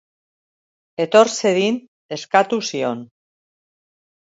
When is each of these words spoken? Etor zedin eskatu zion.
Etor 1.05 1.31
zedin 1.35 1.79
eskatu 2.21 2.63
zion. 2.73 3.09